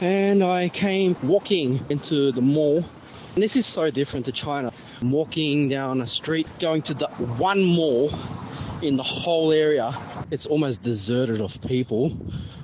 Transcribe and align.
and 0.00 0.44
I 0.44 0.68
came 0.68 1.16
walking 1.22 1.84
into 1.88 2.32
the 2.32 2.40
mall. 2.40 2.84
And 3.34 3.42
this 3.42 3.56
is 3.56 3.66
so 3.66 3.90
different 3.90 4.26
to 4.26 4.32
China. 4.32 4.72
I'm 5.00 5.10
walking 5.10 5.68
down 5.68 6.00
a 6.00 6.06
street, 6.06 6.46
going 6.60 6.82
to 6.82 6.94
the 6.94 7.08
one 7.08 7.62
mall 7.62 8.12
in 8.82 8.96
the 8.96 9.02
whole 9.02 9.52
area. 9.52 10.26
It's 10.30 10.46
almost 10.46 10.82
deserted 10.82 11.40
of 11.40 11.60
people, 11.62 12.16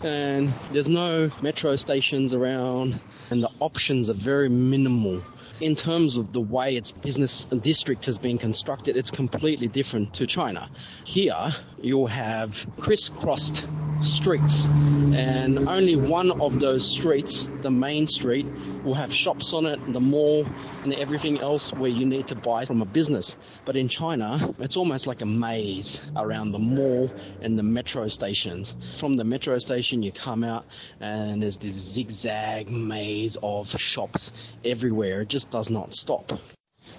and 0.03 0.55
there's 0.73 0.89
no 0.89 1.31
metro 1.43 1.77
stations 1.77 2.35
around, 2.35 3.01
and 3.31 3.43
the 3.43 3.51
options 3.61 4.11
are 4.11 4.14
very 4.14 4.48
minimal. 4.48 5.23
In 5.61 5.77
terms 5.77 6.16
of 6.16 6.32
the 6.32 6.41
way 6.41 6.77
its 6.77 6.91
business 6.91 7.46
district 7.62 8.07
has 8.07 8.19
been 8.19 8.39
constructed, 8.39 8.96
it's 8.96 9.11
completely 9.11 9.69
different 9.69 10.12
to 10.14 10.27
China. 10.27 10.69
Here, 11.05 11.55
you'll 11.80 12.09
have 12.09 12.66
crisscrossed 12.79 13.64
streets, 14.05 14.66
and 14.66 15.68
only 15.68 15.96
one 15.96 16.30
of 16.41 16.61
those 16.61 16.89
streets, 16.89 17.48
the 17.62 17.70
main 17.70 18.07
street, 18.07 18.46
will 18.84 18.95
have 18.95 19.12
shops 19.12 19.52
on 19.52 19.66
it, 19.66 19.80
the 19.92 20.01
mall, 20.01 20.46
and 20.83 20.92
everything 20.95 21.38
else 21.41 21.73
where 21.73 21.91
you 21.91 22.06
need 22.06 22.29
to 22.29 22.34
buy 22.34 22.65
from 22.65 22.82
a 22.82 22.84
business. 22.84 23.37
But 23.65 23.77
in 23.77 23.88
China, 23.88 24.55
it's 24.59 24.77
almost 24.77 25.06
like 25.06 25.23
a 25.23 25.27
maze 25.27 26.02
around 26.16 26.52
the 26.52 26.59
mall 26.59 27.10
and 27.41 27.59
the 27.59 27.62
metro 27.62 28.09
stations. 28.09 28.74
From 28.98 29.16
the 29.16 29.24
metro 29.24 29.59
station, 29.59 30.02
you 30.02 30.12
come 30.12 30.45
out, 30.45 30.65
and 31.01 31.43
there's 31.43 31.57
this 31.57 31.74
zigzag 31.74 32.71
maze 32.71 33.37
of 33.43 33.68
shops 33.68 34.32
everywhere. 34.65 35.23
It 35.23 35.29
just 35.29 35.51
does 35.51 35.71
not 35.71 35.95
stop. 35.95 36.32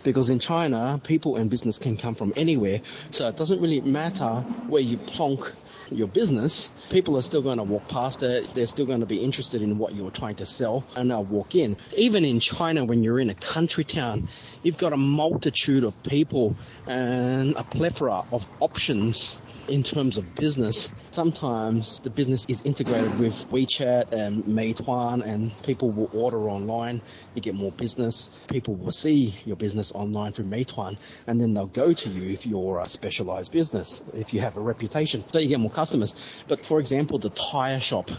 Because 0.04 0.30
in 0.30 0.40
China, 0.40 1.02
people 1.04 1.36
and 1.36 1.50
business 1.50 1.80
can 1.80 1.98
come 1.98 2.14
from 2.14 2.32
anywhere, 2.36 2.82
so 3.10 3.28
it 3.28 3.38
doesn't 3.38 3.60
really 3.60 3.82
matter 3.82 4.42
where 4.68 4.82
you 4.82 4.98
plonk 4.98 5.52
your 5.90 6.08
business, 6.08 6.70
people 6.90 7.18
are 7.18 7.22
still 7.22 7.42
going 7.42 7.58
to 7.58 7.64
walk 7.64 7.88
past 7.88 8.24
it. 8.24 8.54
They're 8.54 8.66
still 8.66 8.86
going 8.86 9.02
to 9.02 9.06
be 9.06 9.24
interested 9.24 9.62
in 9.62 9.78
what 9.78 9.94
you're 9.94 10.12
trying 10.12 10.36
to 10.38 10.46
sell 10.46 10.86
and 10.96 11.12
they'll 11.12 11.24
walk 11.24 11.56
in. 11.56 11.78
Even 11.96 12.26
in 12.26 12.40
China, 12.40 12.86
when 12.86 13.04
you're 13.04 13.20
in 13.20 13.30
a 13.30 13.36
country 13.36 13.84
town, 13.84 14.30
you've 14.64 14.78
got 14.78 14.94
a 14.94 14.98
multitude 14.98 15.84
of 15.84 15.94
people 16.04 16.56
and 16.88 17.56
a 17.56 17.64
plethora 17.64 18.26
of 18.32 18.48
options 18.60 19.40
in 19.68 19.84
terms 19.84 20.18
of 20.18 20.36
business. 20.36 20.90
Sometimes 21.12 22.00
the 22.04 22.10
business 22.10 22.46
is 22.48 22.62
integrated 22.62 23.18
with 23.20 23.34
WeChat 23.50 24.12
and 24.12 24.44
Meituan 24.44 25.26
and 25.26 25.52
people 25.64 25.92
will 25.92 26.10
order 26.14 26.50
online. 26.50 27.02
You 27.34 27.42
get 27.42 27.56
more 27.56 27.72
business. 27.72 28.30
People 28.48 28.76
will 28.76 28.92
see 28.92 29.40
your 29.46 29.56
business 29.56 29.92
online 29.94 30.34
through 30.34 30.46
Meituan 30.46 30.98
and 31.28 31.40
then 31.40 31.54
they'll 31.54 31.66
go 31.66 31.94
to 31.94 32.10
you 32.10 32.32
if 32.32 32.46
you're 32.46 32.80
a 32.80 32.88
specialized 32.88 33.52
business, 33.52 34.04
if 34.14 34.34
you 34.34 34.42
have 34.42 34.58
a 34.58 34.62
reputation. 34.62 35.24
So 35.32 35.40
you 35.40 35.50
get 35.50 35.60
more 35.60 35.72
customers. 35.76 36.14
But 36.48 36.66
for 36.66 36.80
example, 36.80 37.20
the 37.20 37.30
tire 37.30 37.80
shop 37.80 38.10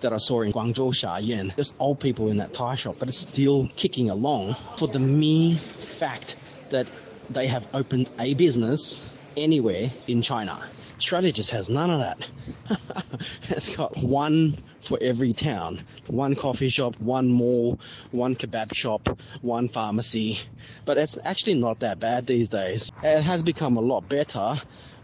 that 0.00 0.12
I 0.12 0.18
saw 0.18 0.42
in 0.42 0.52
Guangzhou, 0.52 0.92
Xiayan, 0.92 1.54
there's 1.54 1.72
old 1.78 2.00
people 2.00 2.28
in 2.28 2.36
that 2.38 2.52
tire 2.52 2.76
shop, 2.76 2.96
but 2.98 3.08
it's 3.08 3.20
still 3.20 3.68
kicking 3.76 4.10
along 4.10 4.56
for 4.78 4.88
the 4.88 4.98
mere 4.98 5.58
fact 5.98 6.36
that 6.70 6.86
they 7.30 7.46
have 7.46 7.66
opened 7.72 8.10
a 8.18 8.34
business 8.34 9.00
anywhere 9.36 9.92
in 10.06 10.20
China. 10.22 10.70
Australia 10.96 11.32
just 11.32 11.50
has 11.50 11.68
none 11.68 11.90
of 11.90 12.00
that. 12.00 12.78
it's 13.50 13.74
got 13.74 13.96
one 13.96 14.62
for 14.86 14.98
every 15.02 15.32
town. 15.32 15.84
One 16.06 16.36
coffee 16.36 16.68
shop, 16.68 16.94
one 17.00 17.28
mall, 17.28 17.80
one 18.12 18.36
kebab 18.36 18.74
shop, 18.74 19.08
one 19.42 19.68
pharmacy. 19.68 20.38
But 20.84 20.98
it's 20.98 21.18
actually 21.24 21.54
not 21.54 21.80
that 21.80 21.98
bad 21.98 22.26
these 22.26 22.48
days. 22.48 22.90
It 23.02 23.22
has 23.22 23.42
become 23.42 23.76
a 23.76 23.80
lot 23.80 24.08
better, 24.08 24.60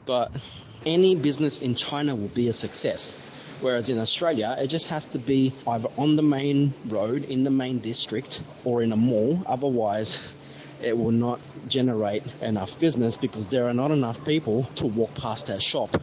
but 0.07 0.31
any 0.87 1.15
business 1.15 1.59
in 1.59 1.75
China 1.75 2.15
will 2.15 2.29
be 2.29 2.49
a 2.49 2.53
success. 2.53 3.15
Whereas 3.61 3.91
in 3.91 3.99
Australia, 3.99 4.57
it 4.59 4.69
just 4.69 4.87
has 4.87 5.05
to 5.07 5.19
be 5.19 5.55
either 5.67 5.89
on 5.99 6.17
the 6.17 6.23
main 6.23 6.73
road, 6.89 7.25
in 7.25 7.45
the 7.45 7.51
main 7.51 7.81
district, 7.81 8.43
or 8.65 8.83
in 8.83 8.93
a 8.93 8.97
mall. 8.97 9.43
Otherwise, 9.47 10.19
it 10.81 10.97
will 10.97 11.11
not 11.11 11.41
generate 11.69 12.23
enough 12.41 12.79
business 12.79 13.17
because 13.19 13.47
there 13.49 13.69
are 13.69 13.75
not 13.75 13.91
enough 13.91 14.25
people 14.25 14.65
to 14.77 14.87
walk 14.87 15.15
past 15.15 15.47
that 15.47 15.63
shop. 15.63 16.01